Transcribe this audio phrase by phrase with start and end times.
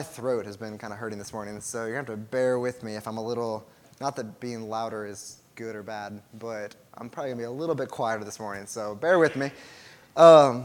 [0.00, 2.26] my throat has been kind of hurting this morning, so you're going to have to
[2.30, 3.66] bear with me if I'm a little,
[4.00, 7.50] not that being louder is good or bad, but I'm probably going to be a
[7.50, 9.50] little bit quieter this morning, so bear with me.
[10.16, 10.64] Um,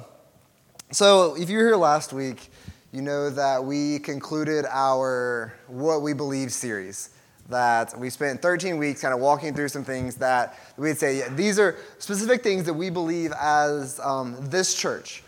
[0.89, 2.49] so, if you were here last week,
[2.93, 7.09] you know that we concluded our What We Believe series.
[7.49, 11.27] That we spent 13 weeks kind of walking through some things that we'd say, yeah,
[11.27, 15.23] these are specific things that we believe as um, this church.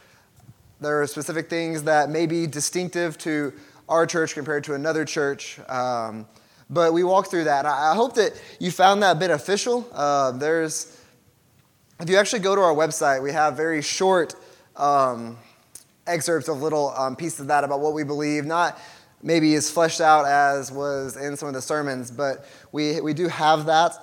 [0.80, 3.52] There are specific things that may be distinctive to
[3.88, 5.60] our church compared to another church.
[5.70, 6.28] Um,
[6.70, 7.66] but we walked through that.
[7.66, 9.88] I hope that you found that beneficial.
[9.94, 11.02] Uh, there's,
[12.00, 14.36] if you actually go to our website, we have very short
[14.76, 15.38] um,
[16.06, 18.46] excerpts of little um, pieces of that about what we believe.
[18.46, 18.78] Not
[19.24, 23.28] maybe as fleshed out as was in some of the sermons, but we, we do
[23.30, 23.94] have that.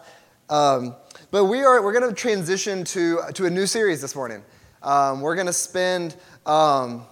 [0.49, 0.97] Um,
[1.31, 4.43] but we are, we're going to transition to, to a new series this morning.
[4.83, 6.17] Um, we're going to spend
[6.47, 7.07] um,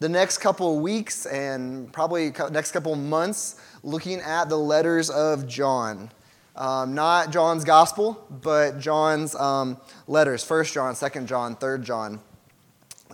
[0.00, 6.10] the next couple weeks and probably next couple months looking at the letters of John.
[6.56, 9.76] Um, not John's gospel, but John's um,
[10.08, 12.18] letters First John, Second John, Third John.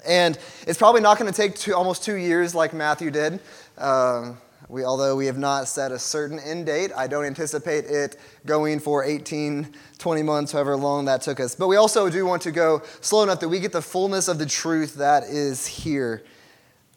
[0.06, 3.40] And it's probably not going to take two, almost two years like Matthew did.
[3.76, 8.16] Um, we, although we have not set a certain end date, I don't anticipate it
[8.46, 11.54] going for 18, 20 months, however long that took us.
[11.56, 14.38] But we also do want to go slow enough that we get the fullness of
[14.38, 16.22] the truth that is here.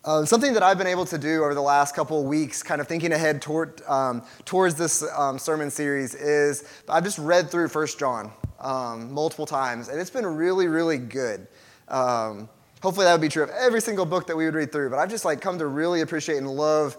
[0.06, 2.80] Uh, something that I've been able to do over the last couple of weeks, kind
[2.80, 7.68] of thinking ahead toward, um, towards this um, sermon series, is I've just read through
[7.68, 11.48] First John um, multiple times, and it's been really, really good.
[11.90, 12.48] Um,
[12.82, 14.90] Hopefully that would be true of every single book that we would read through.
[14.90, 16.96] But I've just like come to really appreciate and love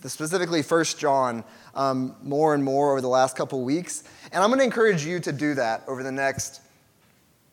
[0.00, 1.44] the, specifically First John
[1.76, 4.02] um, more and more over the last couple of weeks.
[4.32, 6.61] And I'm going to encourage you to do that over the next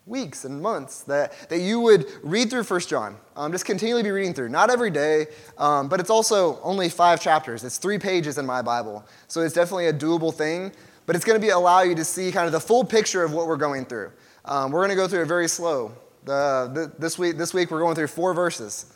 [0.10, 1.04] weeks and months.
[1.04, 3.16] That, that you would read through First John.
[3.36, 4.50] Um, just continually be reading through.
[4.50, 5.28] Not every day,
[5.58, 7.64] um, but it's also only five chapters.
[7.64, 9.06] It's three pages in my Bible.
[9.28, 10.72] So it's definitely a doable thing.
[11.06, 13.34] But it's going to be allow you to see kind of the full picture of
[13.34, 14.12] what we're going through.
[14.46, 15.92] Um, we're going to go through it very slow.
[16.26, 18.94] The, this, week, this week we're going through four verses.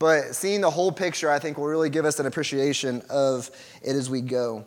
[0.00, 3.50] But seeing the whole picture, I think, will really give us an appreciation of
[3.82, 4.66] it as we go.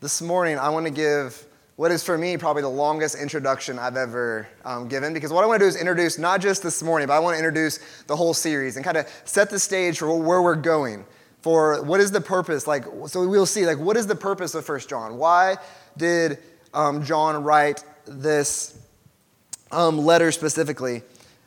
[0.00, 1.46] This morning, I want to give
[1.76, 5.46] what is for me probably the longest introduction I've ever um, given because what I
[5.46, 8.16] want to do is introduce not just this morning, but I want to introduce the
[8.16, 11.04] whole series and kind of set the stage for where we're going.
[11.40, 12.66] For what is the purpose?
[12.66, 15.16] Like, so we'll see, like, what is the purpose of First John?
[15.16, 15.56] Why
[15.96, 16.38] did
[16.72, 18.78] um, John write this
[19.70, 21.02] um, letter specifically.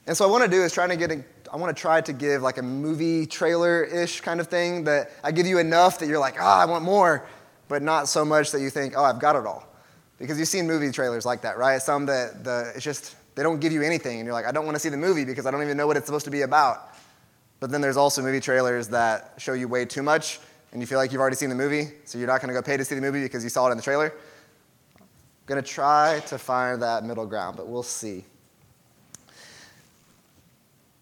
[0.08, 1.12] And so, I want to do is try to get.
[1.12, 5.12] A, I want to try to give like a movie trailer-ish kind of thing that
[5.24, 7.26] I give you enough that you're like, ah, oh, I want more,
[7.70, 9.66] but not so much that you think, oh, I've got it all.
[10.18, 11.82] Because you've seen movie trailers like that, right?
[11.82, 14.66] Some that the, it's just they don't give you anything, and you're like, I don't
[14.66, 16.42] want to see the movie because I don't even know what it's supposed to be
[16.42, 16.96] about.
[17.60, 20.40] But then there's also movie trailers that show you way too much,
[20.72, 22.62] and you feel like you've already seen the movie, so you're not going to go
[22.62, 24.14] pay to see the movie because you saw it in the trailer.
[24.98, 25.06] I'm
[25.48, 28.24] going to try to find that middle ground, but we'll see.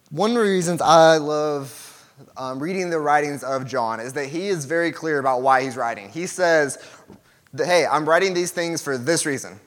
[0.09, 2.07] One of the reasons I love
[2.37, 5.75] um, reading the writings of John is that he is very clear about why he's
[5.75, 6.09] writing.
[6.09, 6.77] He says,
[7.55, 9.59] Hey, I'm writing these things for this reason.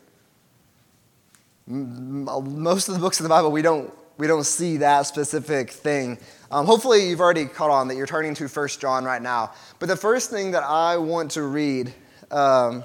[1.68, 6.18] Most of the books in the Bible, we don't, we don't see that specific thing.
[6.50, 9.52] Um, hopefully, you've already caught on that you're turning to First John right now.
[9.78, 11.94] But the first thing that I want to read.
[12.30, 12.84] Um,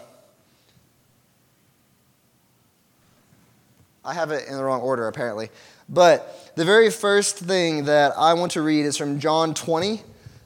[4.04, 5.50] I have it in the wrong order, apparently.
[5.88, 10.02] But the very first thing that I want to read is from John 20,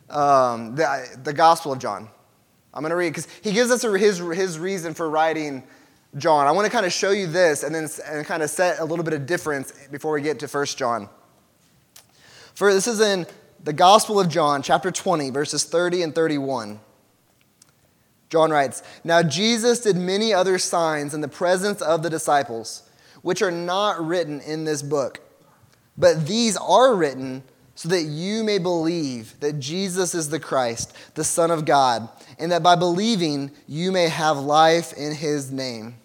[0.10, 2.10] um, the, the Gospel of John.
[2.76, 5.64] I'm going to read because he gives us his, his reason for writing
[6.18, 6.48] John.
[6.48, 8.86] I want to kind of show you this and then and kind of set a
[8.86, 11.10] little bit of difference before we get to 1 John.
[12.54, 13.26] For this is in
[13.64, 16.80] the Gospel of John, chapter 20, verses 30 and 31.
[18.30, 22.84] John writes, Now Jesus did many other signs in the presence of the disciples
[23.22, 25.20] which are not written in this book.
[25.98, 27.44] But these are written
[27.76, 32.08] so that you may believe that Jesus is the Christ, the Son of God,
[32.40, 35.96] and that by believing you may have life in his name.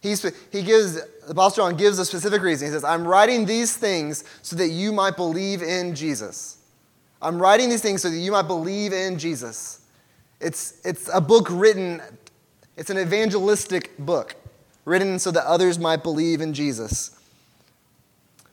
[0.00, 0.22] He's,
[0.52, 2.68] he gives, the Apostle John gives a specific reason.
[2.68, 6.58] He says, I'm writing these things so that you might believe in Jesus.
[7.20, 9.80] I'm writing these things so that you might believe in Jesus.
[10.40, 12.00] It's, it's a book written,
[12.76, 14.36] it's an evangelistic book
[14.84, 17.17] written so that others might believe in Jesus.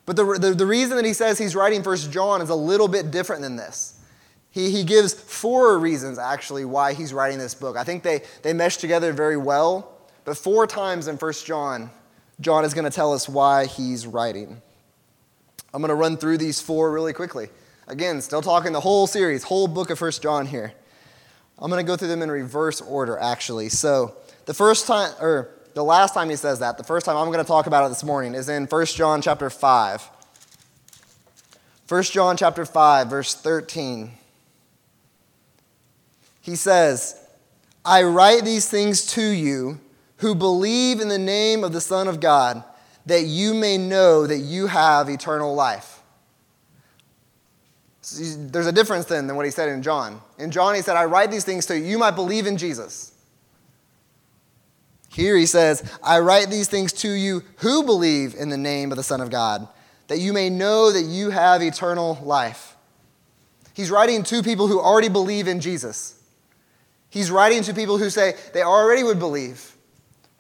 [0.06, 2.88] But the, the, the, reason that he says he's writing First John is a little
[2.88, 4.00] bit different than this.
[4.52, 7.76] He, he gives four reasons, actually, why he's writing this book.
[7.76, 11.90] I think they, they mesh together very well, but four times in First John,
[12.40, 14.62] John is going to tell us why he's writing.
[15.74, 17.50] I'm going to run through these four really quickly.
[17.88, 20.74] Again, still talking the whole series, whole book of First John here.
[21.58, 23.70] I'm going to go through them in reverse order, actually.
[23.70, 24.16] So,
[24.46, 27.44] the first time, or the last time he says that, the first time I'm going
[27.44, 30.10] to talk about it this morning is in 1 John chapter 5.
[31.88, 34.12] 1 John chapter 5, verse 13.
[36.42, 37.22] He says,
[37.84, 39.82] I write these things to you
[40.18, 42.64] who believe in the name of the Son of God,
[43.06, 46.00] that you may know that you have eternal life.
[48.18, 50.22] There's a difference then than what he said in John.
[50.38, 53.12] In John, he said, I write these things to you, you might believe in Jesus.
[55.16, 58.98] Here he says, I write these things to you who believe in the name of
[58.98, 59.66] the Son of God,
[60.10, 62.76] that you may know that you have eternal life.
[63.74, 66.22] He's writing to people who already believe in Jesus.
[67.10, 69.78] He's writing to people who say they already would believe,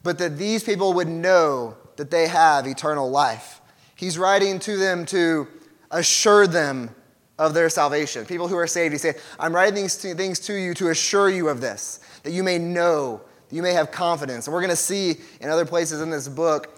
[0.03, 3.61] but that these people would know that they have eternal life.
[3.95, 5.47] He's writing to them to
[5.89, 6.93] assure them
[7.39, 8.25] of their salvation.
[8.25, 11.47] People who are saved, he said, I'm writing these things to you to assure you
[11.47, 14.47] of this, that you may know, you may have confidence.
[14.47, 16.71] And we're going to see in other places in this book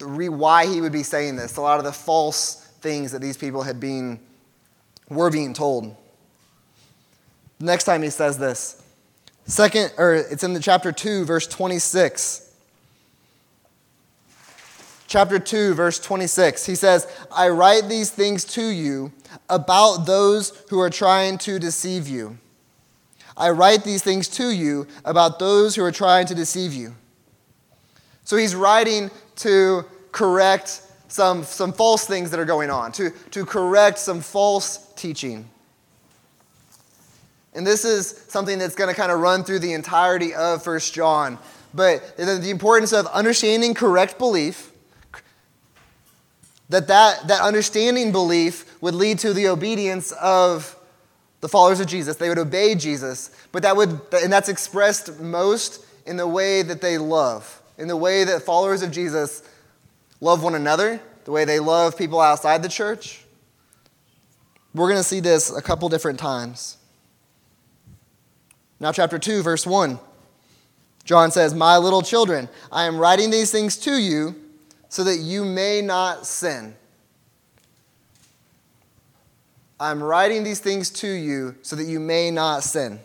[0.00, 3.62] why he would be saying this, a lot of the false things that these people
[3.62, 4.18] had been,
[5.08, 5.94] were being told.
[7.58, 8.82] Next time he says this,
[9.44, 12.50] second, or it's in the chapter 2, verse 26
[15.10, 16.64] chapter 2, verse 26.
[16.64, 19.12] He says, I write these things to you
[19.50, 22.38] about those who are trying to deceive you.
[23.40, 26.94] I write these things to you about those who are trying to deceive you.
[28.24, 33.46] So he's writing to correct some, some false things that are going on, to, to
[33.46, 35.48] correct some false teaching.
[37.54, 40.94] And this is something that's going to kind of run through the entirety of First
[40.94, 41.38] John.
[41.72, 44.70] But the importance of understanding correct belief
[46.68, 50.76] that, that that understanding belief would lead to the obedience of
[51.40, 52.16] the followers of Jesus.
[52.16, 56.80] They would obey Jesus, but that would, and that's expressed most in the way that
[56.80, 59.42] they love, in the way that followers of Jesus
[60.20, 63.24] love one another, the way they love people outside the church.
[64.74, 66.76] We're going to see this a couple different times.
[68.78, 69.98] Now, chapter 2, verse 1.
[71.04, 74.34] John says, My little children, I am writing these things to you
[74.88, 76.74] so that you may not sin.
[79.80, 83.00] I'm writing these things to you so that you may not sin.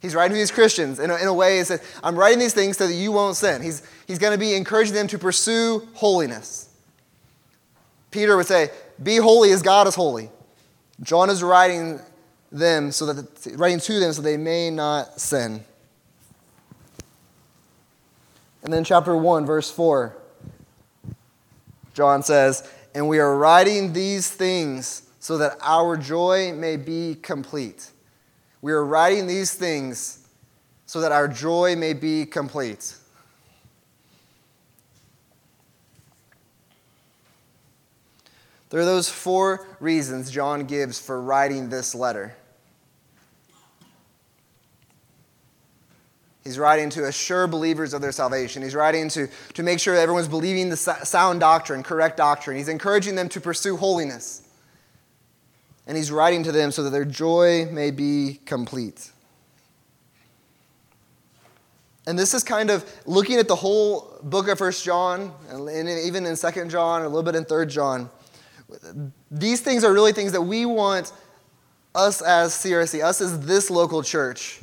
[0.00, 2.54] He's writing to these Christians in a, in a way, he says, I'm writing these
[2.54, 3.60] things so that you won't sin.
[3.60, 6.68] He's, he's going to be encouraging them to pursue holiness.
[8.12, 8.70] Peter would say,
[9.02, 10.30] Be holy as God is holy.
[11.02, 12.00] John is writing
[12.52, 15.64] them so that writing to them so they may not sin.
[18.62, 20.16] And then chapter 1, verse 4,
[21.94, 27.90] John says, And we are writing these things so that our joy may be complete.
[28.62, 30.26] We are writing these things
[30.86, 32.94] so that our joy may be complete.
[38.70, 42.34] There are those four reasons John gives for writing this letter.
[46.42, 48.62] He's writing to assure believers of their salvation.
[48.62, 52.56] He's writing to, to make sure everyone's believing the sound doctrine, correct doctrine.
[52.56, 54.47] He's encouraging them to pursue holiness.
[55.88, 59.10] And he's writing to them so that their joy may be complete.
[62.06, 66.24] And this is kind of looking at the whole book of First John, and even
[66.24, 68.08] in Second John, a little bit in Third John.
[69.30, 71.12] These things are really things that we want
[71.94, 74.60] us as CRC, us as this local church,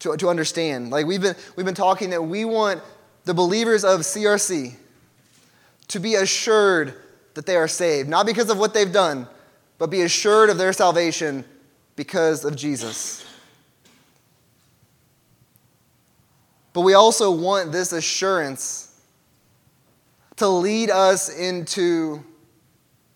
[0.00, 0.90] to, to understand.
[0.90, 2.82] Like we've been, we've been talking that we want
[3.24, 4.74] the believers of CRC
[5.88, 6.94] to be assured
[7.34, 9.26] that they are saved, not because of what they've done,
[9.82, 11.44] but be assured of their salvation
[11.96, 13.26] because of Jesus.
[16.72, 18.96] But we also want this assurance
[20.36, 22.22] to lead us into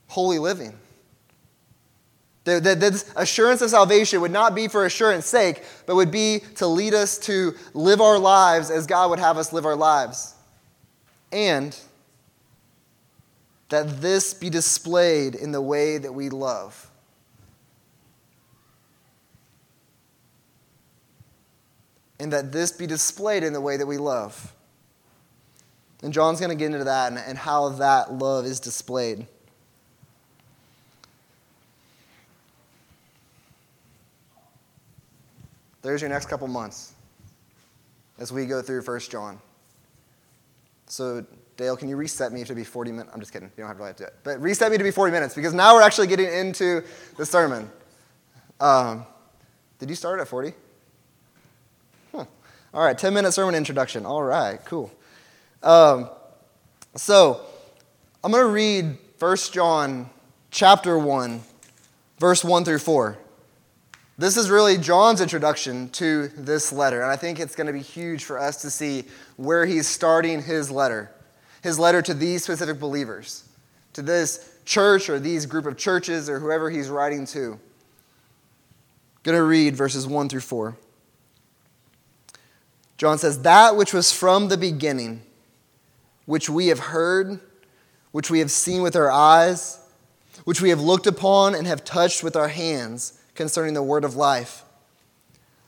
[0.08, 0.76] holy living.
[2.42, 6.66] The, this assurance of salvation would not be for assurance sake, but would be to
[6.66, 10.35] lead us to live our lives as God would have us live our lives.
[11.30, 11.78] And
[13.68, 16.90] that this be displayed in the way that we love.
[22.18, 24.54] And that this be displayed in the way that we love.
[26.02, 29.26] And John's going to get into that and, and how that love is displayed.
[35.82, 36.94] There's your next couple months
[38.18, 39.38] as we go through 1 John.
[40.87, 41.25] So
[41.56, 43.10] Dale, can you reset me to be 40 minutes?
[43.14, 43.50] I'm just kidding.
[43.56, 44.14] You don't have to really have to do it.
[44.25, 46.82] But reset me to be 40 minutes because now we're actually getting into
[47.16, 47.70] the sermon.
[48.60, 49.06] Um,
[49.78, 50.52] did you start at 40?
[52.12, 52.25] Huh.
[52.75, 54.04] All right, 10 minute sermon introduction.
[54.04, 54.92] All right, cool.
[55.62, 56.10] Um,
[56.94, 57.40] so
[58.22, 60.10] I'm going to read 1 John
[60.50, 61.40] chapter 1,
[62.18, 63.18] verse 1 through 4.
[64.18, 67.82] This is really John's introduction to this letter, and I think it's going to be
[67.82, 69.04] huge for us to see
[69.36, 71.10] where he's starting his letter.
[71.66, 73.42] His letter to these specific believers,
[73.94, 77.54] to this church or these group of churches or whoever he's writing to.
[77.54, 77.61] I'm
[79.25, 80.76] going to read verses 1 through 4.
[82.99, 85.23] John says, That which was from the beginning,
[86.25, 87.40] which we have heard,
[88.12, 89.80] which we have seen with our eyes,
[90.44, 94.14] which we have looked upon and have touched with our hands concerning the word of
[94.14, 94.62] life.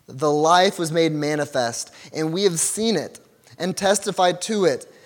[0.07, 3.19] The life was made manifest, and we have seen it
[3.59, 4.87] and testified to it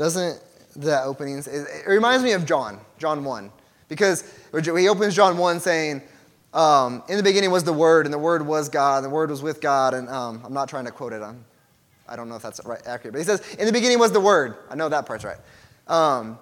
[0.00, 0.40] Doesn't
[0.76, 3.52] the openings, it reminds me of John, John 1,
[3.86, 6.00] because he opens John 1 saying,
[6.54, 9.28] um, In the beginning was the Word, and the Word was God, and the Word
[9.28, 9.92] was with God.
[9.92, 11.20] And um, I'm not trying to quote it.
[11.20, 11.44] I'm,
[12.08, 14.20] I don't know if that's right, accurate, but he says, In the beginning was the
[14.20, 14.56] Word.
[14.70, 15.36] I know that part's right.
[15.86, 16.38] Um,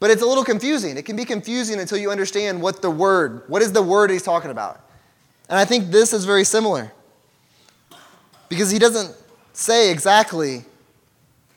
[0.00, 0.98] but it's a little confusing.
[0.98, 4.22] It can be confusing until you understand what the word, what is the word he's
[4.22, 4.84] talking about.
[5.48, 6.92] And I think this is very similar.
[8.50, 9.16] Because he doesn't
[9.54, 10.66] say exactly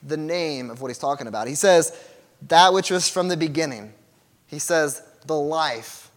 [0.03, 1.47] the name of what he's talking about.
[1.47, 1.97] He says,
[2.47, 3.93] that which was from the beginning.
[4.47, 6.09] He says, the life.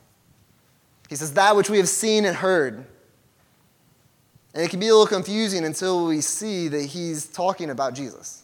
[1.09, 2.85] He says, that which we have seen and heard.
[4.55, 8.43] And it can be a little confusing until we see that he's talking about Jesus.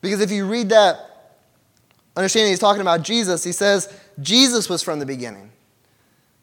[0.00, 1.36] Because if you read that
[2.16, 5.50] understanding he's talking about Jesus, he says, Jesus was from the beginning.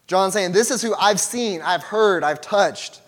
[0.08, 3.01] John saying, This is who I've seen, I've heard, I've touched.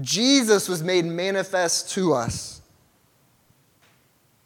[0.00, 2.60] Jesus was made manifest to us.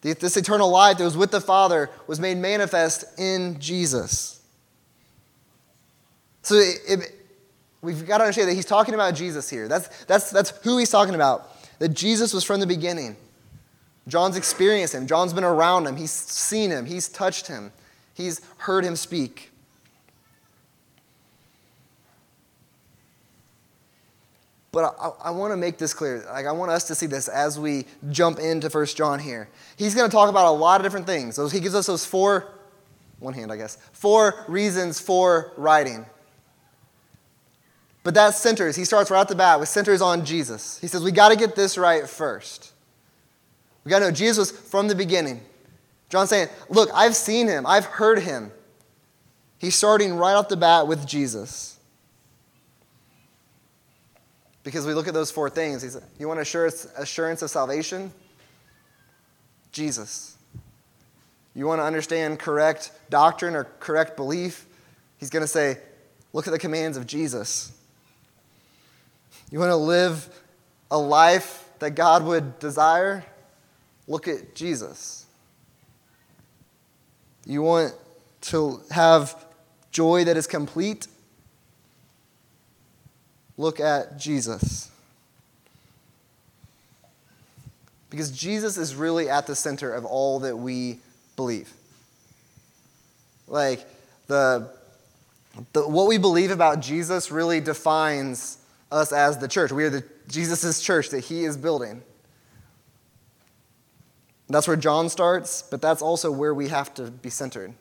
[0.00, 4.40] This eternal life that was with the Father was made manifest in Jesus.
[6.42, 7.00] So it, it,
[7.82, 9.68] we've got to understand that he's talking about Jesus here.
[9.68, 11.50] That's, that's, that's who he's talking about.
[11.78, 13.16] That Jesus was from the beginning.
[14.06, 15.06] John's experienced him.
[15.06, 15.96] John's been around him.
[15.96, 16.86] He's seen him.
[16.86, 17.72] He's touched him.
[18.14, 19.47] He's heard him speak.
[24.78, 26.24] But I, I want to make this clear.
[26.30, 29.48] Like I want us to see this as we jump into First John here.
[29.76, 31.34] He's going to talk about a lot of different things.
[31.34, 32.46] So he gives us those four,
[33.18, 36.06] one hand, I guess, four reasons for writing.
[38.04, 40.78] But that centers, he starts right at the bat with centers on Jesus.
[40.78, 42.72] He says, we got to get this right first.
[43.82, 45.40] We got to know Jesus from the beginning.
[46.08, 48.52] John's saying, Look, I've seen him, I've heard him.
[49.58, 51.77] He's starting right off the bat with Jesus.
[54.64, 55.82] Because we look at those four things.
[55.82, 58.12] He's, you want assurance, assurance of salvation?
[59.72, 60.36] Jesus.
[61.54, 64.66] You want to understand correct doctrine or correct belief?
[65.18, 65.78] He's going to say,
[66.32, 67.72] Look at the commands of Jesus.
[69.50, 70.28] You want to live
[70.90, 73.24] a life that God would desire?
[74.06, 75.26] Look at Jesus.
[77.46, 77.94] You want
[78.42, 79.46] to have
[79.90, 81.06] joy that is complete?
[83.58, 84.90] Look at Jesus.
[88.08, 91.00] Because Jesus is really at the center of all that we
[91.36, 91.70] believe.
[93.48, 93.84] Like,
[94.28, 94.70] the,
[95.72, 98.58] the, what we believe about Jesus really defines
[98.90, 99.72] us as the church.
[99.72, 102.02] We are the Jesus' church that he is building.
[104.48, 107.74] That's where John starts, but that's also where we have to be centered.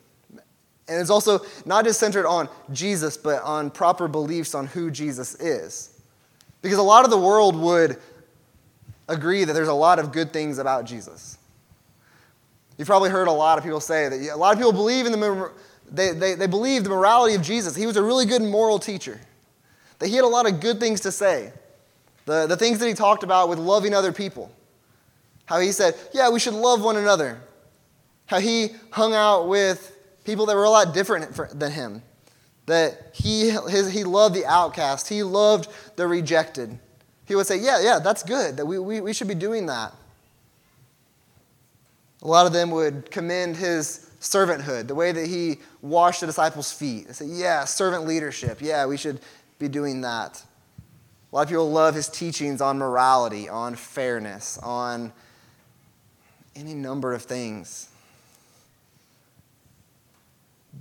[0.88, 5.34] And it's also not just centered on Jesus, but on proper beliefs on who Jesus
[5.36, 6.00] is.
[6.62, 7.98] Because a lot of the world would
[9.08, 11.38] agree that there's a lot of good things about Jesus.
[12.76, 15.12] You've probably heard a lot of people say that a lot of people believe in
[15.12, 15.52] the,
[15.90, 17.74] they, they, they believe the morality of Jesus.
[17.74, 19.20] He was a really good moral teacher,
[19.98, 21.52] that he had a lot of good things to say.
[22.26, 24.52] The, the things that he talked about with loving other people.
[25.46, 27.40] How he said, yeah, we should love one another.
[28.26, 29.97] How he hung out with
[30.28, 32.02] people that were a lot different than him.
[32.66, 36.78] That he, his, he loved the outcast, he loved the rejected.
[37.24, 39.94] He would say, yeah, yeah, that's good, that we, we, we should be doing that.
[42.20, 46.72] A lot of them would commend his servanthood, the way that he washed the disciples'
[46.72, 47.06] feet.
[47.06, 48.58] They say, yeah, servant leadership.
[48.60, 49.20] Yeah, we should
[49.58, 50.42] be doing that.
[51.32, 55.10] A lot of people love his teachings on morality, on fairness, on
[56.54, 57.87] any number of things.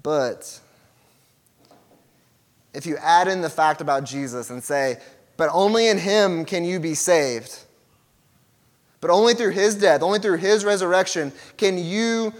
[0.03, 0.59] But
[2.73, 4.97] if you add in the fact about Jesus and say,
[5.35, 7.59] but only in him can you be saved,
[9.01, 12.33] but only through his death, only through his resurrection can you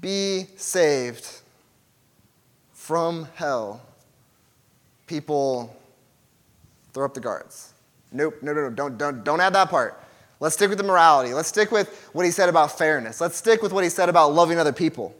[0.00, 1.40] be saved
[2.72, 3.80] from hell.
[5.06, 5.76] People
[6.92, 7.72] throw up the guards.
[8.12, 10.02] Nope, no, no, no, don't, don't, don't add that part.
[10.40, 11.34] Let's stick with the morality.
[11.34, 13.20] Let's stick with what he said about fairness.
[13.20, 15.14] Let's stick with what he said about loving other people.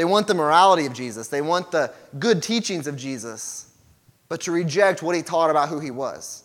[0.00, 3.70] They want the morality of Jesus, they want the good teachings of Jesus,
[4.30, 6.42] but to reject what he taught about who he was.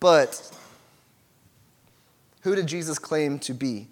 [0.00, 0.50] But
[2.40, 3.86] who did Jesus claim to be?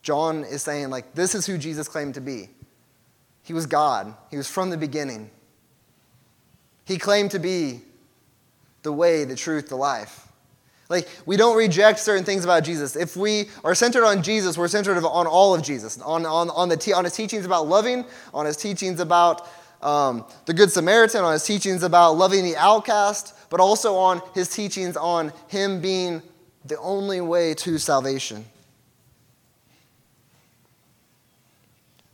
[0.00, 2.48] John is saying, like, this is who Jesus claimed to be.
[3.42, 5.30] He was God, he was from the beginning.
[6.86, 7.82] He claimed to be
[8.82, 10.21] the way, the truth, the life.
[10.92, 12.96] Like, we don't reject certain things about Jesus.
[12.96, 16.68] If we are centered on Jesus, we're centered on all of Jesus, on, on, on,
[16.68, 19.48] the on his teachings about loving, on his teachings about
[19.80, 24.50] um, the Good Samaritan, on his teachings about loving the outcast, but also on his
[24.50, 26.20] teachings on him being
[26.66, 28.44] the only way to salvation.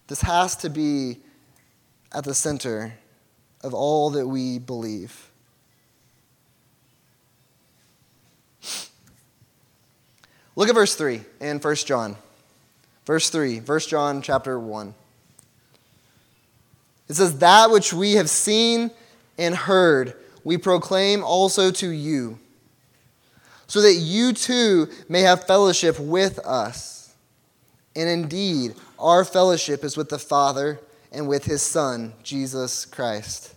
[0.06, 1.18] This has to be
[2.12, 2.94] at the center
[3.64, 5.32] of all that we believe.
[10.58, 12.16] Look at verse 3 in 1 John.
[13.06, 14.92] Verse 3, 1 John chapter 1.
[17.08, 18.90] It says, That which we have seen
[19.38, 22.40] and heard, we proclaim also to you,
[23.68, 27.14] so that you too may have fellowship with us.
[27.94, 30.80] And indeed, our fellowship is with the Father
[31.12, 33.54] and with his Son, Jesus Christ.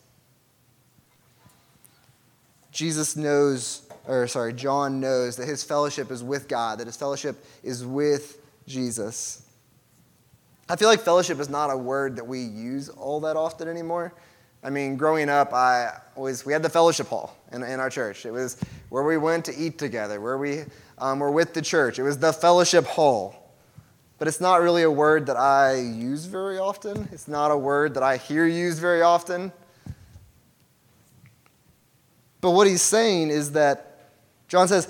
[2.71, 7.43] Jesus knows, or sorry, John knows that his fellowship is with God, that his fellowship
[7.63, 8.37] is with
[8.67, 9.45] Jesus.
[10.69, 14.13] I feel like fellowship is not a word that we use all that often anymore.
[14.63, 18.25] I mean, growing up, I always we had the fellowship hall in, in our church.
[18.25, 18.57] It was
[18.89, 20.63] where we went to eat together, where we
[20.97, 21.99] um, were with the church.
[21.99, 23.41] It was the fellowship hall
[24.21, 27.09] but it's not really a word that I use very often.
[27.11, 29.51] It's not a word that I hear used very often.
[32.39, 33.90] But what he's saying is that
[34.51, 34.85] John says,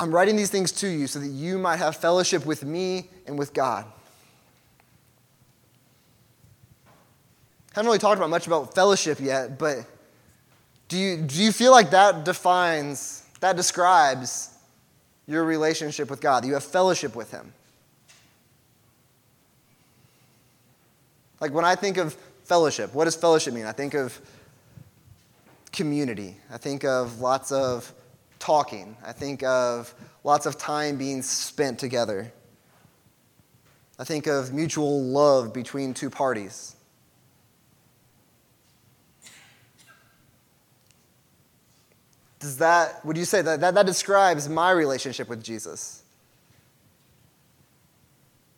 [0.00, 3.38] I'm writing these things to you so that you might have fellowship with me and
[3.38, 3.86] with God.
[7.72, 9.78] haven't really talked about much about fellowship yet, but
[10.88, 14.50] do you, do you feel like that defines, that describes
[15.28, 17.52] your relationship with God, you have fellowship with Him.
[21.40, 23.66] Like when I think of fellowship, what does fellowship mean?
[23.66, 24.20] I think of
[25.74, 26.36] community.
[26.50, 27.92] I think of lots of
[28.38, 28.96] talking.
[29.04, 32.32] I think of lots of time being spent together.
[33.98, 36.76] I think of mutual love between two parties.
[42.40, 46.02] Does that, would you say that, that that describes my relationship with Jesus?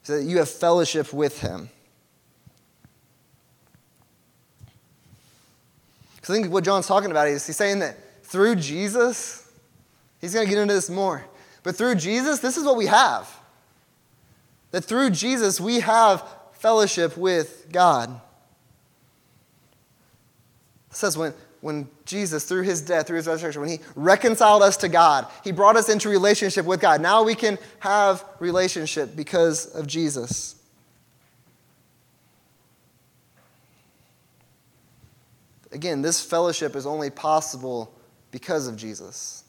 [0.02, 1.70] So that you have fellowship with him.
[6.27, 9.49] Because I think what John's talking about is he's saying that through Jesus,
[10.21, 11.25] he's going to get into this more.
[11.62, 13.33] But through Jesus, this is what we have.
[14.73, 18.11] That through Jesus, we have fellowship with God.
[20.91, 24.77] It says when, when Jesus, through his death, through his resurrection, when he reconciled us
[24.79, 27.01] to God, he brought us into relationship with God.
[27.01, 30.57] Now we can have relationship because of Jesus.
[35.77, 37.93] Again, this fellowship is only possible
[38.31, 39.45] because of Jesus.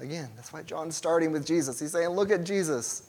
[0.00, 1.78] Again, that's why John's starting with Jesus.
[1.78, 3.08] He's saying, Look at Jesus.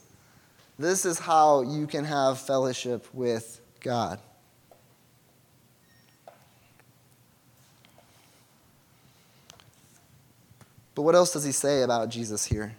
[0.78, 4.20] This is how you can have fellowship with God.
[10.94, 12.76] But what else does he say about Jesus here?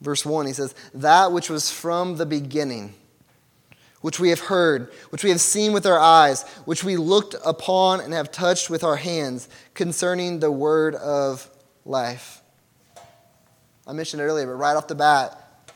[0.00, 2.94] Verse 1, he says, That which was from the beginning,
[4.04, 8.00] which we have heard, which we have seen with our eyes, which we looked upon
[8.00, 11.48] and have touched with our hands, concerning the word of
[11.86, 12.42] life.
[13.86, 15.72] I mentioned it earlier, but right off the bat,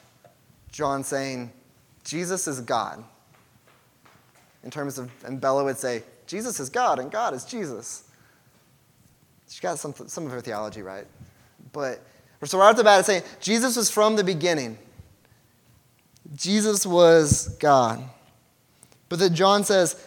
[0.71, 1.51] John saying,
[2.05, 3.03] Jesus is God.
[4.63, 8.05] In terms of, and Bella would say, Jesus is God and God is Jesus.
[9.49, 11.07] She got some, some of her theology right.
[11.73, 12.03] But
[12.45, 14.77] so right off the bat, it's saying Jesus was from the beginning.
[16.37, 18.05] Jesus was God.
[19.09, 20.03] But then John says,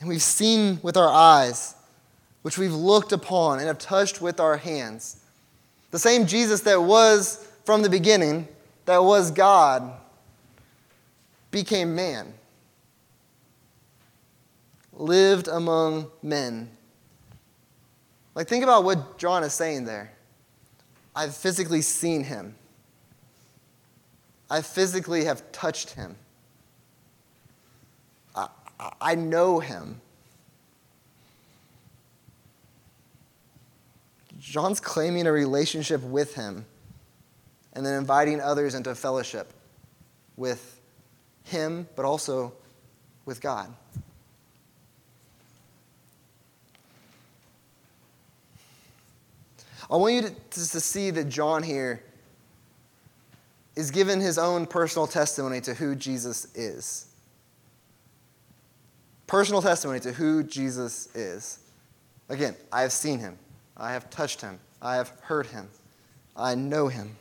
[0.00, 1.74] and we've seen with our eyes,
[2.42, 5.20] which we've looked upon and have touched with our hands.
[5.90, 8.48] The same Jesus that was from the beginning,
[8.84, 9.92] that was God,
[11.50, 12.34] became man,
[14.92, 16.68] lived among men.
[18.34, 20.12] Like, think about what John is saying there.
[21.14, 22.56] I've physically seen him.
[24.50, 26.16] I physically have touched him.
[29.00, 30.00] I, know him.
[34.38, 36.66] John's claiming a relationship with him
[37.72, 39.52] and then inviting others into fellowship
[40.36, 40.80] with
[41.44, 42.52] him, but also
[43.24, 43.72] with God.
[49.90, 52.02] I want you to, to, see that John here
[53.76, 57.13] is given his own personal testimony to who Jesus is.
[59.34, 61.58] Personal testimony to who Jesus is.
[62.28, 63.36] Again, I have seen him,
[63.76, 65.68] I have touched him, I have heard him,
[66.36, 67.16] I know him.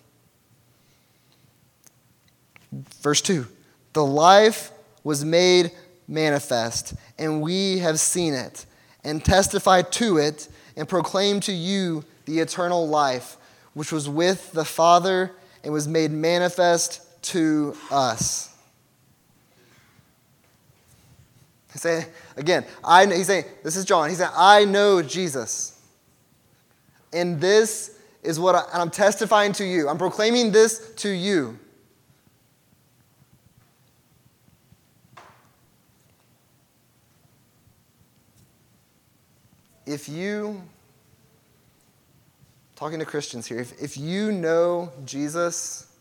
[3.02, 3.48] Verse 2
[3.94, 4.72] The life
[5.04, 5.72] was made
[6.08, 8.68] manifest, and we have seen it,
[9.04, 13.38] and testified to it, and proclaimed to you the eternal life,
[13.74, 15.32] which was with the Father
[15.64, 18.53] and was made manifest to us.
[21.74, 22.06] He's saying,
[22.38, 24.08] again, I, he's saying, this is John.
[24.08, 25.82] He's saying, I know Jesus.
[27.12, 29.90] And this is what I, I'm testifying to you.
[29.90, 31.58] I'm proclaiming this to you.
[39.88, 40.62] If you
[42.76, 45.92] talking to Christians here, if, if you know Jesus,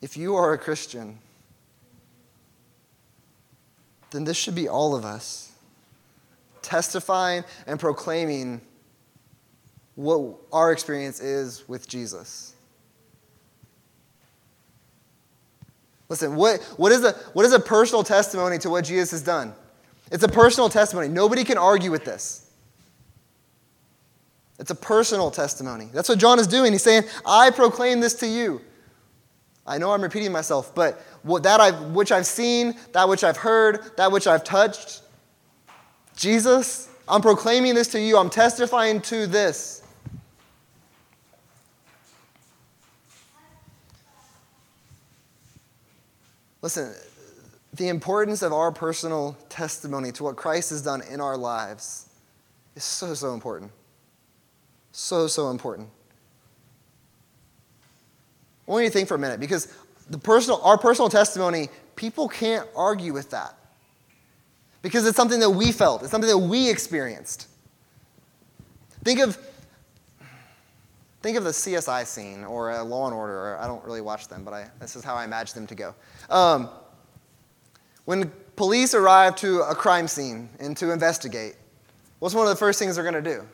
[0.00, 1.18] if you are a Christian,
[4.10, 5.52] then this should be all of us
[6.62, 8.60] testifying and proclaiming
[9.94, 12.54] what our experience is with Jesus.
[16.08, 19.54] Listen, what, what, is a, what is a personal testimony to what Jesus has done?
[20.12, 21.08] It's a personal testimony.
[21.08, 22.48] Nobody can argue with this.
[24.58, 25.88] It's a personal testimony.
[25.92, 26.72] That's what John is doing.
[26.72, 28.60] He's saying, I proclaim this to you.
[29.66, 33.96] I know I'm repeating myself, but that I've, which I've seen, that which I've heard,
[33.96, 35.02] that which I've touched,
[36.16, 38.16] Jesus, I'm proclaiming this to you.
[38.16, 39.82] I'm testifying to this.
[46.62, 46.94] Listen,
[47.74, 52.08] the importance of our personal testimony to what Christ has done in our lives
[52.74, 53.70] is so, so important.
[54.90, 55.90] So, so important.
[58.66, 59.72] I want you to think for a minute because
[60.10, 63.54] the personal, our personal testimony, people can't argue with that.
[64.82, 67.48] Because it's something that we felt, it's something that we experienced.
[69.02, 69.38] Think of,
[71.22, 74.28] think of the CSI scene or a Law and Order, or I don't really watch
[74.28, 75.94] them, but I, this is how I imagine them to go.
[76.30, 76.68] Um,
[78.04, 81.56] when police arrive to a crime scene and to investigate,
[82.20, 83.46] what's one of the first things they're going to do?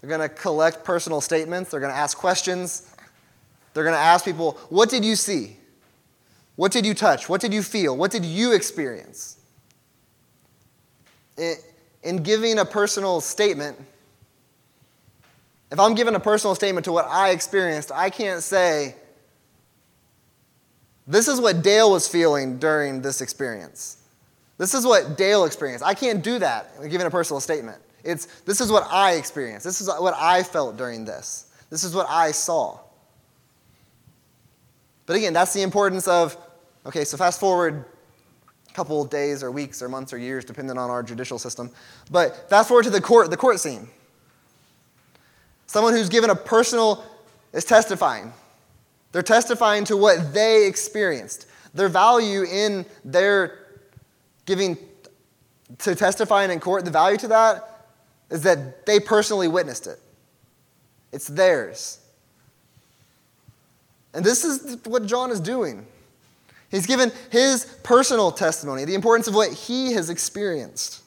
[0.00, 1.70] They're going to collect personal statements.
[1.70, 2.94] They're going to ask questions.
[3.72, 5.56] They're going to ask people, What did you see?
[6.56, 7.28] What did you touch?
[7.28, 7.96] What did you feel?
[7.96, 9.38] What did you experience?
[12.02, 13.78] In giving a personal statement,
[15.70, 18.94] if I'm giving a personal statement to what I experienced, I can't say,
[21.06, 23.98] This is what Dale was feeling during this experience.
[24.58, 25.84] This is what Dale experienced.
[25.84, 27.78] I can't do that giving a personal statement.
[28.04, 29.64] It's this is what I experienced.
[29.64, 31.46] This is what I felt during this.
[31.70, 32.78] This is what I saw.
[35.10, 36.36] But again, that's the importance of
[36.86, 37.84] okay, so fast forward
[38.68, 41.72] a couple days or weeks or months or years, depending on our judicial system.
[42.12, 43.88] But fast forward to the court, the court scene.
[45.66, 47.04] Someone who's given a personal
[47.52, 48.32] is testifying.
[49.10, 51.46] They're testifying to what they experienced.
[51.74, 53.80] Their value in their
[54.46, 54.78] giving
[55.78, 57.88] to testifying in court, the value to that
[58.30, 59.98] is that they personally witnessed it.
[61.10, 61.99] It's theirs.
[64.12, 65.86] And this is what John is doing.
[66.70, 71.02] He's given his personal testimony, the importance of what he has experienced.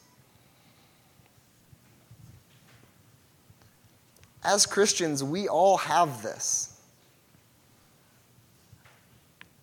[4.43, 6.69] As Christians, we all have this.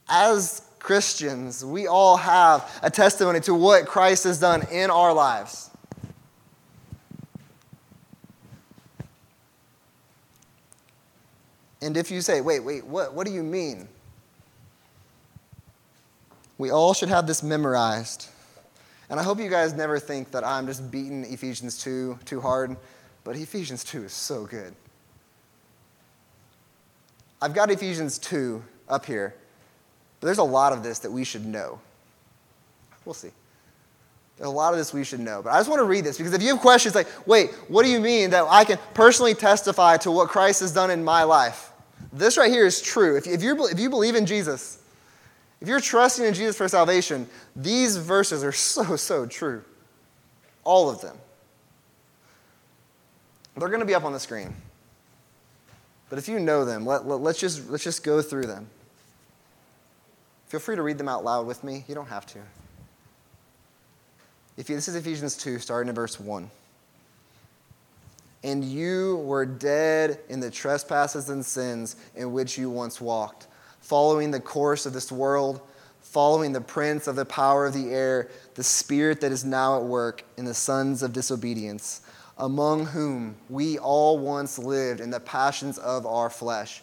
[0.08, 5.69] As Christians, we all have a testimony to what Christ has done in our lives.
[11.82, 13.88] And if you say, wait, wait, what, what do you mean?
[16.58, 18.28] We all should have this memorized.
[19.08, 22.76] And I hope you guys never think that I'm just beating Ephesians 2 too hard,
[23.24, 24.74] but Ephesians 2 is so good.
[27.42, 29.34] I've got Ephesians 2 up here,
[30.20, 31.80] but there's a lot of this that we should know.
[33.06, 33.30] We'll see.
[34.40, 35.42] A lot of this we should know.
[35.42, 37.84] But I just want to read this because if you have questions like, wait, what
[37.84, 41.24] do you mean that I can personally testify to what Christ has done in my
[41.24, 41.72] life?
[42.12, 43.16] This right here is true.
[43.16, 44.78] If, if, you if you believe in Jesus,
[45.60, 49.62] if you're trusting in Jesus for salvation, these verses are so, so true.
[50.64, 51.16] All of them.
[53.56, 54.54] They're going to be up on the screen.
[56.08, 58.68] But if you know them, let, let, let's, just, let's just go through them.
[60.48, 61.84] Feel free to read them out loud with me.
[61.86, 62.40] You don't have to.
[64.66, 66.50] This is Ephesians 2, starting in verse 1.
[68.44, 73.46] And you were dead in the trespasses and sins in which you once walked,
[73.80, 75.62] following the course of this world,
[76.02, 79.84] following the prince of the power of the air, the spirit that is now at
[79.84, 82.02] work in the sons of disobedience,
[82.36, 86.82] among whom we all once lived in the passions of our flesh,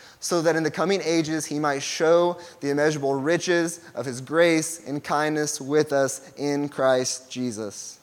[0.21, 4.87] so that in the coming ages He might show the immeasurable riches of His grace
[4.87, 7.99] and kindness with us in Christ Jesus.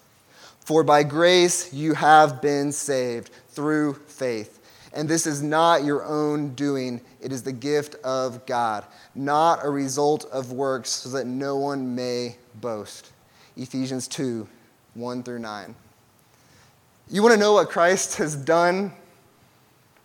[0.60, 4.56] For by grace you have been saved through faith.
[4.92, 9.70] And this is not your own doing, it is the gift of God, not a
[9.70, 13.12] result of works, so that no one may boast.
[13.56, 14.48] Ephesians 2
[14.94, 15.74] 1 through 9.
[17.10, 18.92] You want to know what Christ has done?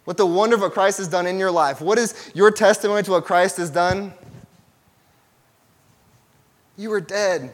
[0.05, 1.79] What the wonder of what Christ has done in your life?
[1.81, 4.13] What is your testimony to what Christ has done?
[6.77, 7.53] You were dead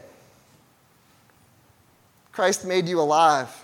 [2.40, 3.54] Christ made you alive.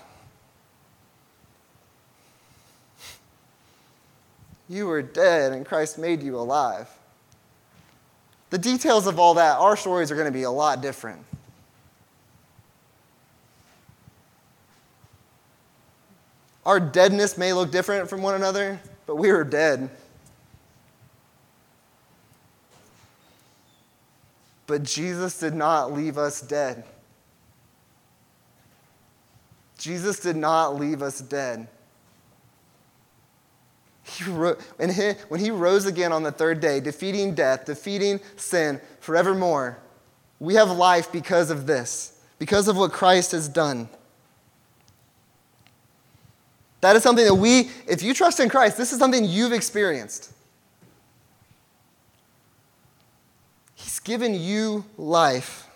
[4.69, 6.87] You were dead, and Christ made you alive.
[8.49, 11.23] The details of all that, our stories are going to be a lot different.
[16.67, 19.89] Our deadness may look different from one another, but we were dead.
[24.67, 26.83] But Jesus did not leave us dead.
[29.77, 31.69] Jesus did not leave us dead.
[34.03, 38.19] He ro- when, he, when he rose again on the third day, defeating death, defeating
[38.35, 39.77] sin forevermore,
[40.41, 43.87] we have life because of this, because of what Christ has done.
[46.87, 50.31] That is something that we, if you trust in Christ, this is something you've experienced.
[53.75, 55.67] He's given you life.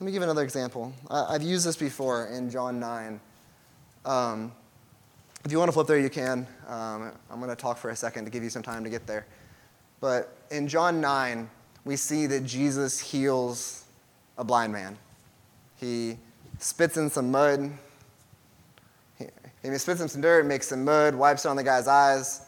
[0.00, 0.92] Let me give another example.
[1.08, 3.20] I've used this before in John 9.
[4.04, 4.50] Um,
[5.44, 6.44] if you want to flip there, you can.
[6.66, 9.06] Um, I'm going to talk for a second to give you some time to get
[9.06, 9.26] there.
[10.00, 11.48] But in John 9,
[11.84, 13.84] we see that Jesus heals
[14.36, 14.98] a blind man.
[15.76, 16.18] He
[16.58, 17.70] spits in some mud.
[19.18, 19.26] He,
[19.62, 22.42] he spits in some dirt, makes some mud, wipes it on the guy's eyes.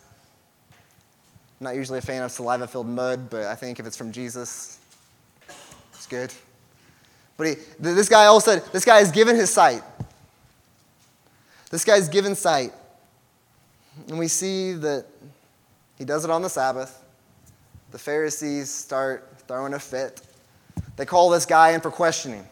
[1.60, 4.12] I'm not usually a fan of saliva filled mud, but I think if it's from
[4.12, 4.78] Jesus,
[5.92, 6.32] it's good.
[7.36, 9.82] But he, this guy all said, this guy is given his sight.
[11.70, 12.72] This guy's given sight.
[14.08, 15.06] And we see that
[15.98, 17.02] he does it on the Sabbath.
[17.90, 20.22] The Pharisees start throwing a fit.
[20.96, 22.46] They call this guy in for questioning.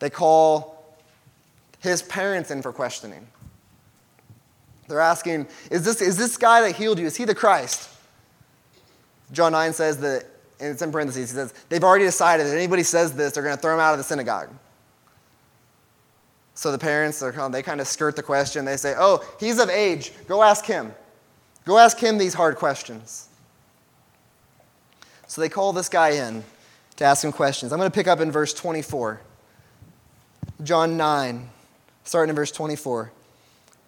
[0.00, 0.84] They call
[1.78, 3.26] his parents in for questioning.
[4.88, 7.88] They're asking, is this, is this guy that healed you, is he the Christ?
[9.32, 10.26] John 9 says that
[10.60, 13.56] and it's in parentheses, he says, they've already decided that anybody says this, they're going
[13.56, 14.50] to throw him out of the synagogue.
[16.54, 18.66] So the parents, are, they kind of skirt the question.
[18.66, 20.12] They say, oh, he's of age.
[20.28, 20.94] Go ask him.
[21.64, 23.28] Go ask him these hard questions.
[25.26, 26.44] So they call this guy in
[26.96, 27.72] to ask him questions.
[27.72, 29.22] I'm going to pick up in verse 24.
[30.62, 31.48] John 9,
[32.04, 33.12] starting in verse 24.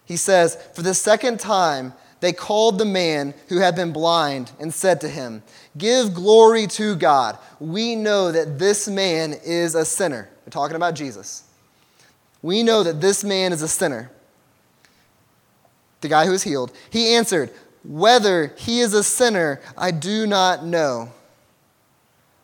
[0.05, 4.73] He says, For the second time, they called the man who had been blind and
[4.73, 5.43] said to him,
[5.77, 7.37] Give glory to God.
[7.59, 10.29] We know that this man is a sinner.
[10.45, 11.43] We're talking about Jesus.
[12.41, 14.09] We know that this man is a sinner.
[16.01, 17.49] the guy who was healed, he answered,
[17.83, 21.11] Whether he is a sinner, I do not know.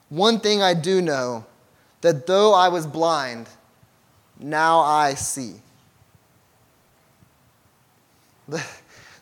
[0.10, 1.46] One thing I do know
[2.02, 3.48] that though I was blind,
[4.40, 5.56] now I see.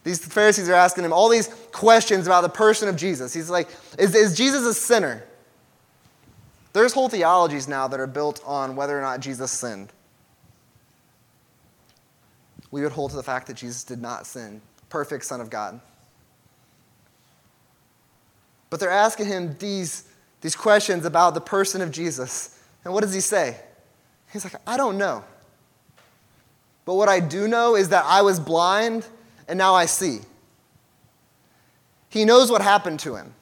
[0.04, 3.34] These Pharisees are asking him all these questions about the person of Jesus.
[3.34, 3.68] He's like,
[4.00, 5.24] Is, is Jesus a sinner?
[6.72, 9.92] There's whole theologies now that are built on whether or not Jesus sinned.
[12.72, 15.82] We would hold to the fact that Jesus did not sin, perfect Son of God.
[18.70, 20.04] But they're asking him these,
[20.42, 22.62] these questions about the person of Jesus.
[22.86, 23.58] And what does he say?
[24.32, 25.24] He's like, I don't know.
[26.86, 29.06] But what I do know is that I was blind
[29.48, 30.20] and now I see.
[32.10, 33.34] He knows what happened to him,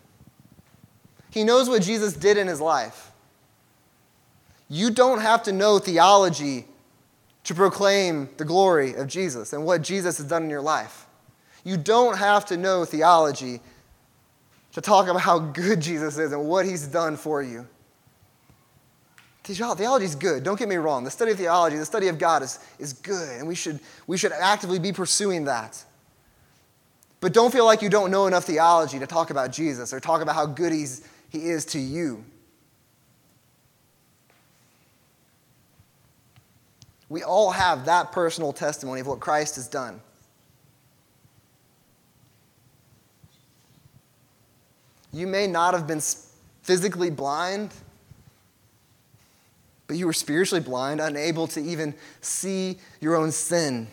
[1.32, 3.12] he knows what Jesus did in his life.
[4.68, 6.66] You don't have to know theology
[7.44, 11.06] to proclaim the glory of Jesus and what Jesus has done in your life.
[11.64, 13.60] You don't have to know theology
[14.74, 17.68] to talk about how good Jesus is and what he's done for you.
[19.46, 20.44] Theology is good.
[20.44, 21.04] Don't get me wrong.
[21.04, 24.18] The study of theology, the study of God is, is good, and we should, we
[24.18, 25.84] should actively be pursuing that.
[27.20, 30.22] But don't feel like you don't know enough theology to talk about Jesus or talk
[30.22, 32.26] about how good he's, he is to you.
[37.08, 40.02] We all have that personal testimony of what Christ has done.
[45.14, 46.02] You may not have been
[46.64, 47.72] physically blind,
[49.88, 53.88] but you were spiritually blind, unable to even see your own sin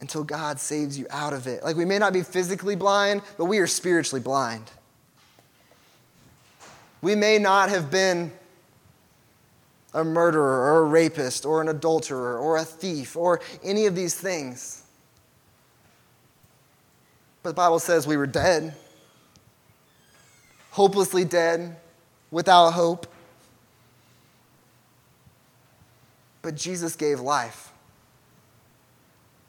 [0.00, 1.64] until God saves you out of it.
[1.64, 4.70] Like we may not be physically blind, but we are spiritually blind.
[7.00, 8.32] We may not have been
[9.94, 14.14] a murderer or a rapist or an adulterer or a thief or any of these
[14.14, 14.82] things.
[17.42, 18.74] But the Bible says we were dead,
[20.72, 21.76] hopelessly dead,
[22.30, 23.06] without hope.
[26.46, 27.72] But Jesus gave life.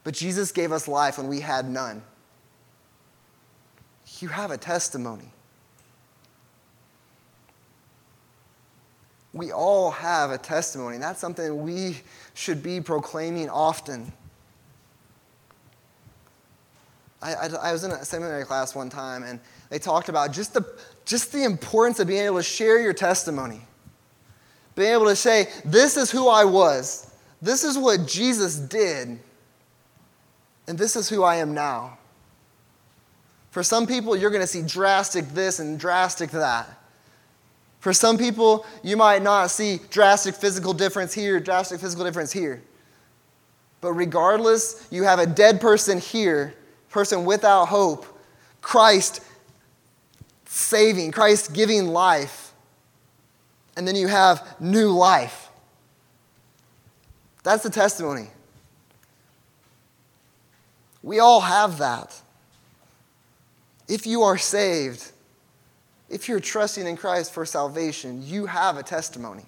[0.03, 2.01] But Jesus gave us life when we had none.
[4.19, 5.31] You have a testimony.
[9.31, 11.97] We all have a testimony, and that's something we
[12.33, 14.11] should be proclaiming often.
[17.21, 20.55] I, I, I, was in a seminary class one time, and they talked about just
[20.55, 20.65] the,
[21.05, 23.61] just the importance of being able to share your testimony.
[24.77, 27.11] Being able to say, This is who I was,
[27.41, 29.19] this is what Jesus did,
[30.67, 31.97] and this is who I am now.
[33.49, 36.69] For some people, you're going to see drastic this and drastic that.
[37.79, 42.61] For some people, you might not see drastic physical difference here, drastic physical difference here.
[43.81, 46.53] But regardless, you have a dead person here,
[46.89, 48.05] person without hope,
[48.61, 49.21] Christ
[50.45, 52.46] saving, Christ giving life.
[53.77, 55.49] And then you have new life.
[57.43, 58.27] That's the testimony.
[61.03, 62.19] We all have that.
[63.87, 65.11] If you are saved,
[66.09, 69.45] if you're trusting in Christ for salvation, you have a testimony.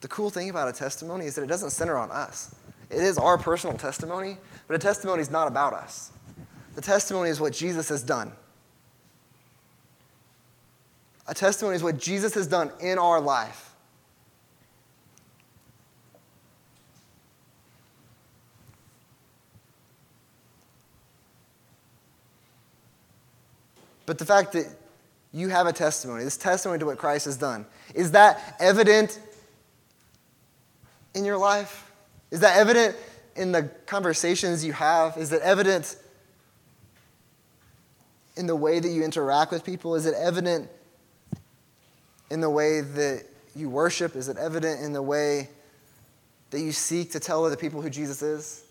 [0.00, 2.54] The cool thing about a testimony is that it doesn't center on us.
[2.90, 6.10] It is our personal testimony, but a testimony is not about us.
[6.78, 8.30] The testimony is what Jesus has done.
[11.26, 13.74] A testimony is what Jesus has done in our life.
[24.06, 24.66] But the fact that
[25.32, 29.18] you have a testimony, this testimony to what Christ has done, is that evident
[31.12, 31.90] in your life?
[32.30, 32.94] Is that evident
[33.34, 35.16] in the conversations you have?
[35.16, 35.96] Is it evident
[38.38, 39.96] in the way that you interact with people?
[39.96, 40.70] Is it evident
[42.30, 43.24] in the way that
[43.56, 44.14] you worship?
[44.14, 45.48] Is it evident in the way
[46.50, 48.64] that you seek to tell other people who Jesus is?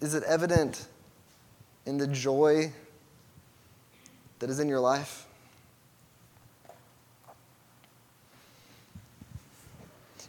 [0.00, 0.86] Is it evident
[1.86, 2.72] in the joy
[4.38, 5.26] that is in your life?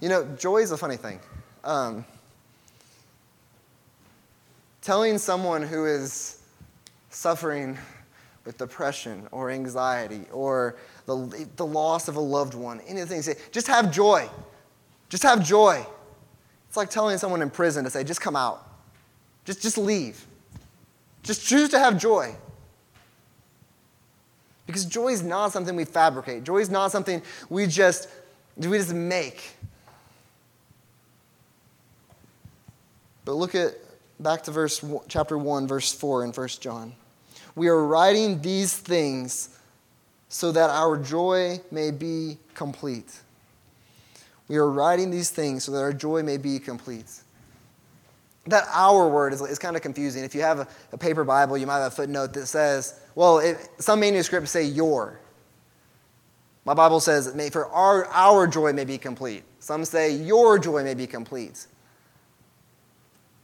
[0.01, 1.21] You know, joy is a funny thing.
[1.63, 2.05] Um,
[4.83, 6.43] telling someone who is
[7.09, 7.77] suffering
[8.45, 10.75] with depression or anxiety or
[11.05, 14.29] the, the loss of a loved one, anything, say, just have joy.
[15.07, 15.85] Just have joy.
[16.67, 18.67] It's like telling someone in prison to say, just come out.
[19.45, 20.25] Just, just leave.
[21.23, 22.35] Just choose to have joy.
[24.65, 26.43] Because joy is not something we fabricate.
[26.43, 28.09] Joy is not something we just
[28.55, 29.51] we just make.
[33.25, 33.73] But look at
[34.19, 36.93] back to verse chapter 1 verse 4 in 1 John.
[37.55, 39.57] We are writing these things
[40.29, 43.19] so that our joy may be complete.
[44.47, 47.05] We are writing these things so that our joy may be complete.
[48.47, 50.23] That our word is, is kind of confusing.
[50.23, 53.39] If you have a, a paper Bible, you might have a footnote that says, well,
[53.39, 55.19] it, some manuscripts say your.
[56.65, 59.43] My Bible says, for our, our joy may be complete.
[59.59, 61.67] Some say your joy may be complete.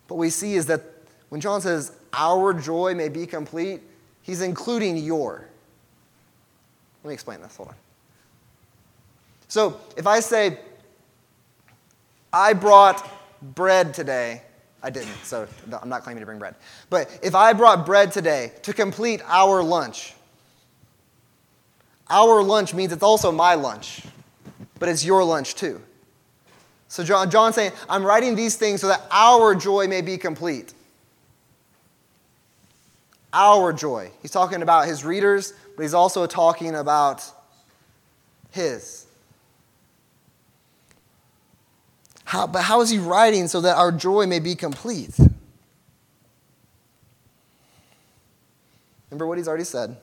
[0.09, 0.81] What we see is that
[1.29, 3.81] when John says our joy may be complete,
[4.23, 5.47] he's including your.
[7.03, 7.55] Let me explain this.
[7.55, 7.75] Hold on.
[9.47, 10.59] So if I say,
[12.33, 13.07] I brought
[13.55, 14.41] bread today,
[14.81, 15.47] I didn't, so
[15.81, 16.55] I'm not claiming to bring bread.
[16.89, 20.13] But if I brought bread today to complete our lunch,
[22.09, 24.01] our lunch means it's also my lunch,
[24.79, 25.81] but it's your lunch too.
[26.89, 30.73] So John, John's saying, I'm writing these things so that our joy may be complete.
[33.31, 34.09] Our joy.
[34.23, 37.23] He's talking about his readers, but he's also talking about
[38.49, 39.05] his.
[42.25, 45.15] How, but how is he writing so that our joy may be complete?
[49.09, 49.95] Remember what he's already said.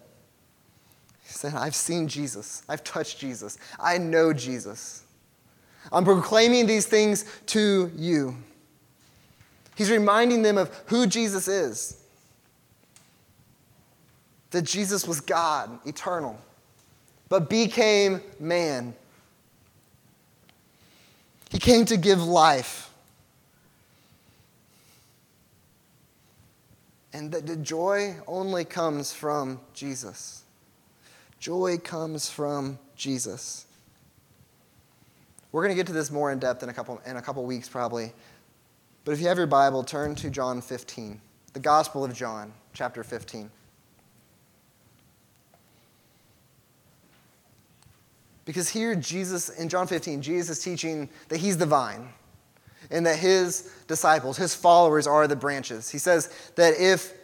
[1.24, 2.62] He said, I've seen Jesus.
[2.68, 3.58] I've touched Jesus.
[3.80, 5.02] I know Jesus.
[5.92, 8.36] I'm proclaiming these things to you.
[9.74, 12.02] He's reminding them of who Jesus is
[14.50, 16.38] that Jesus was God, eternal,
[17.28, 18.94] but became man.
[21.50, 22.90] He came to give life.
[27.12, 30.42] And that the joy only comes from Jesus.
[31.38, 33.66] Joy comes from Jesus.
[35.56, 37.42] We're going to get to this more in depth in a couple, in a couple
[37.46, 38.12] weeks, probably.
[39.06, 41.18] But if you have your Bible, turn to John 15,
[41.54, 43.50] the Gospel of John, chapter 15.
[48.44, 52.10] Because here, Jesus, in John 15, Jesus is teaching that he's the vine
[52.90, 55.88] and that his disciples, his followers, are the branches.
[55.88, 57.14] He says that if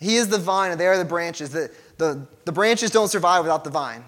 [0.00, 3.44] he is the vine and they are the branches, that the, the branches don't survive
[3.44, 4.02] without the vine.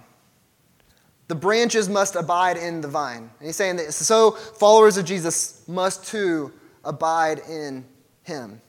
[1.28, 3.30] The branches must abide in the vine.
[3.38, 6.52] And he's saying that so followers of Jesus must too
[6.84, 7.84] abide in
[8.24, 8.60] him.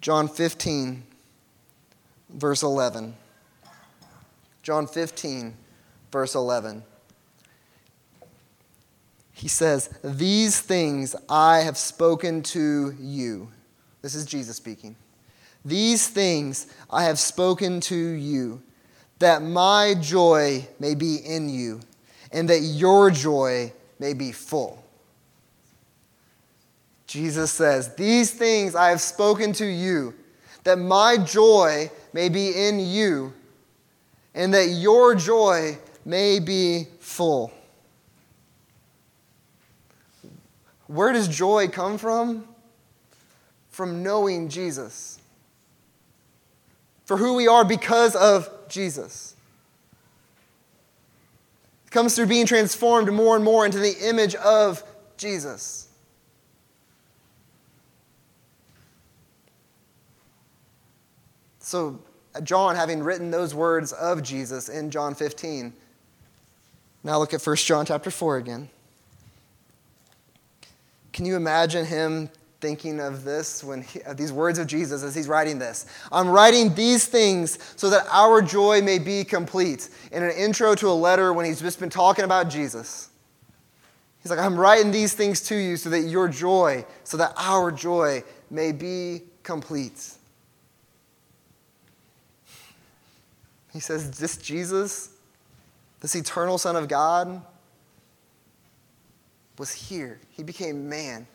[0.00, 1.04] John 15,
[2.30, 3.14] verse 11.
[4.62, 5.54] John 15,
[6.10, 6.82] verse 11.
[9.32, 13.48] He says, These things I have spoken to you.
[14.02, 14.96] This is Jesus speaking.
[15.64, 18.62] These things I have spoken to you
[19.22, 21.78] that my joy may be in you,
[22.32, 24.82] and that your joy may be full.
[27.06, 30.12] Jesus says, These things I have spoken to you,
[30.64, 33.32] that my joy may be in you,
[34.34, 37.52] and that your joy may be full.
[40.88, 42.44] Where does joy come from?
[43.70, 45.20] From knowing Jesus.
[47.04, 49.36] For who we are because of Jesus.
[51.86, 54.82] It comes through being transformed more and more into the image of
[55.16, 55.88] Jesus.
[61.60, 62.00] So,
[62.34, 65.72] uh, John, having written those words of Jesus in John 15,
[67.04, 68.68] now look at 1 John chapter 4 again.
[71.12, 72.30] Can you imagine him
[72.62, 75.84] thinking of this when he, of these words of Jesus as he's writing this.
[76.10, 79.90] I'm writing these things so that our joy may be complete.
[80.12, 83.10] In an intro to a letter when he's just been talking about Jesus.
[84.22, 87.72] He's like, I'm writing these things to you so that your joy, so that our
[87.72, 90.14] joy may be complete.
[93.72, 95.10] He says, This Jesus,
[96.00, 97.42] this eternal Son of God,
[99.58, 100.20] was here.
[100.30, 101.26] He became man.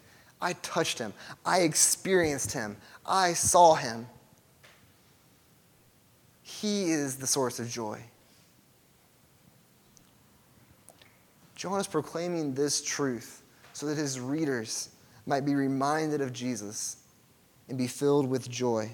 [0.42, 1.14] I touched him.
[1.46, 2.78] I experienced him.
[3.06, 4.08] I saw him.
[6.44, 8.02] He is the source of joy.
[11.56, 13.42] John is proclaiming this truth
[13.74, 14.90] so that his readers
[15.26, 16.98] might be reminded of Jesus
[17.68, 18.92] and be filled with joy.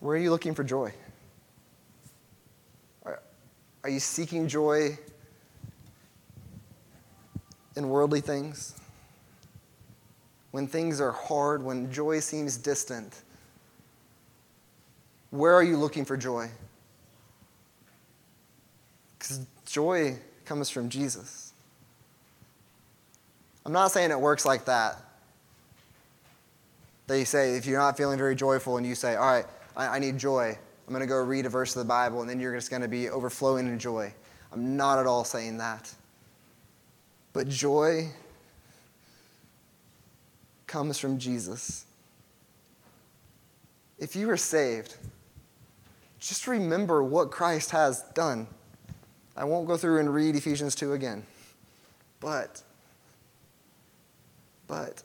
[0.00, 0.92] Where are you looking for joy?
[3.04, 3.20] Are,
[3.88, 4.98] you seeking joy
[7.76, 8.80] in worldly things?
[10.52, 13.22] when things are hard, when joy seems distant,
[15.30, 16.48] where are you looking for joy?
[19.18, 21.54] Because joy comes from Jesus.
[23.64, 24.96] I'm not saying it works like that.
[27.06, 29.98] They say if you're not feeling very joyful and you say, All right, I, I
[29.98, 30.56] need joy,
[30.86, 32.82] I'm going to go read a verse of the Bible, and then you're just going
[32.82, 34.12] to be overflowing in joy.
[34.52, 35.92] I'm not at all saying that.
[37.32, 38.08] But joy
[40.66, 41.84] comes from Jesus.
[43.98, 44.96] If you are saved,
[46.18, 48.46] just remember what Christ has done.
[49.36, 51.24] I won't go through and read Ephesians 2 again.
[52.20, 52.62] But,
[54.66, 55.02] but,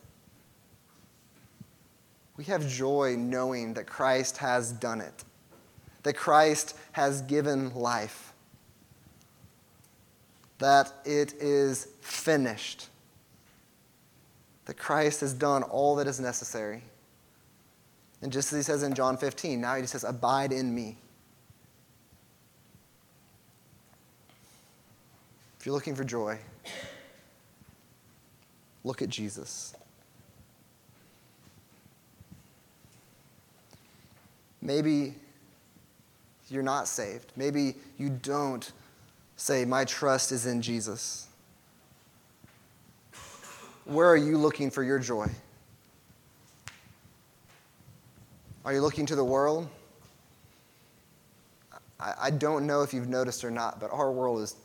[2.38, 5.24] we have joy knowing that Christ has done it,
[6.04, 8.27] that Christ has given life,
[10.60, 12.88] that it is finished,
[14.66, 16.82] that Christ has done all that is necessary.
[18.22, 20.98] And just as he says in John 15, now he just says, Abide in me.
[25.60, 26.40] If you're looking for joy,
[28.84, 29.76] look at Jesus.
[34.62, 35.14] Maybe
[36.50, 37.32] you're not saved.
[37.36, 38.72] Maybe you don't
[39.38, 41.28] say, My trust is in Jesus.
[43.86, 45.28] Where are you looking for your joy?
[48.66, 49.70] Are you looking to the world?
[51.98, 54.56] I, I don't know if you've noticed or not, but our world is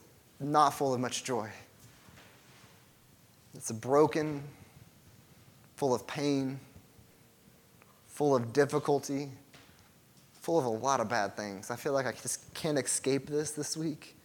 [0.40, 1.48] not full of much joy.
[3.54, 4.42] It's a broken,
[5.76, 6.58] full of pain,
[8.08, 9.28] full of difficulty,
[10.40, 11.70] full of a lot of bad things.
[11.70, 14.16] I feel like I just can't escape this this week.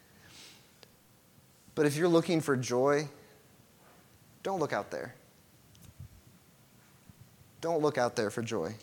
[1.78, 3.08] But if you're looking for joy,
[4.42, 5.14] don't look out there.
[7.62, 8.74] Don't look out there for joy.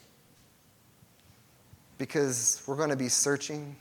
[1.99, 3.75] Because we're going to be searching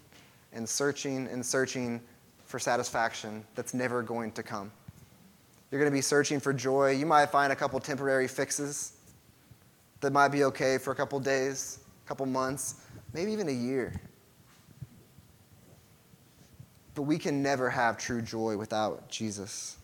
[0.52, 2.02] and searching and searching
[2.48, 4.72] for satisfaction that's never going to come.
[5.70, 6.94] You're going to be searching for joy.
[6.94, 8.94] You might find a couple temporary fixes
[10.02, 12.78] that might be okay for a couple days, a couple months,
[13.14, 13.94] maybe even a year.
[16.96, 19.78] But we can never have true joy without Jesus.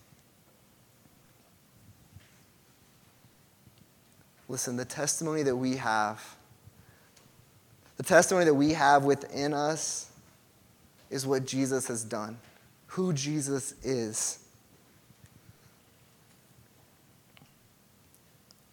[4.47, 6.35] Listen, the testimony that we have,
[7.97, 10.11] the testimony that we have within us
[11.09, 12.37] is what Jesus has done,
[12.87, 14.39] who Jesus is.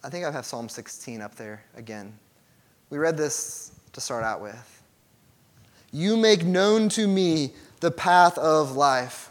[0.02, 2.16] I think I have Psalm 16 up there again.
[2.90, 4.82] We read this to start out with.
[5.90, 7.52] You make known to me
[7.86, 9.30] the path of life.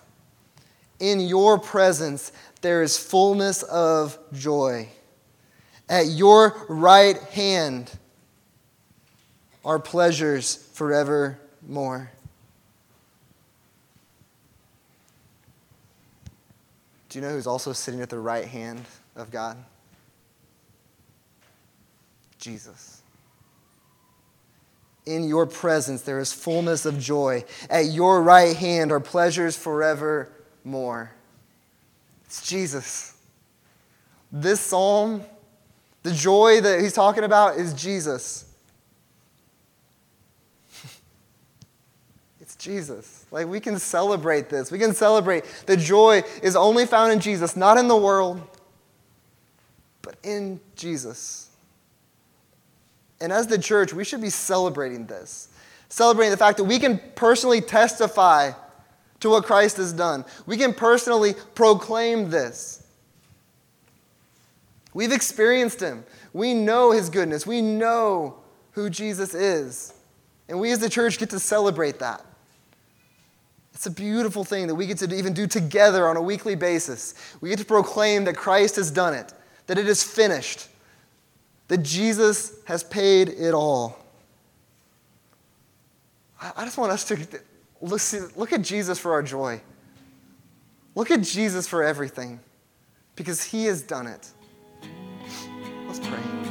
[1.02, 2.32] In your presence,
[2.62, 4.88] there is fullness of joy.
[5.90, 7.92] At your right hand
[9.66, 12.10] are pleasures forevermore.
[17.10, 18.86] Do you know who's also sitting at the right hand
[19.18, 19.58] of God?
[22.40, 22.95] Jesus.
[25.06, 27.44] In your presence there is fullness of joy.
[27.70, 31.12] At your right hand are pleasures forevermore.
[32.26, 33.16] It's Jesus.
[34.32, 35.24] This psalm,
[36.04, 38.52] the joy that he's talking about is Jesus.
[42.42, 43.26] it's Jesus.
[43.32, 44.72] Like we can celebrate this.
[44.72, 48.42] We can celebrate the joy is only found in Jesus, not in the world,
[50.02, 51.45] but in Jesus.
[53.22, 55.50] And as the church, we should be celebrating this.
[55.90, 58.52] Celebrating the fact that we can personally testify
[59.22, 60.26] to what Christ has done.
[60.46, 62.86] We can personally proclaim this.
[64.94, 66.04] We've experienced him.
[66.34, 67.48] We know his goodness.
[67.48, 68.38] We know
[68.72, 69.94] who Jesus is.
[70.48, 72.24] And we as the church get to celebrate that.
[73.74, 77.14] It's a beautiful thing that we get to even do together on a weekly basis.
[77.42, 79.34] We get to proclaim that Christ has done it,
[79.68, 80.70] that it is finished
[81.68, 83.98] that Jesus has paid it all.
[86.56, 87.18] I just want us to
[87.82, 89.62] look, at Jesus for our joy.
[90.94, 92.40] Look at Jesus for everything
[93.16, 94.30] because he has done it.
[95.88, 96.45] Let's pray.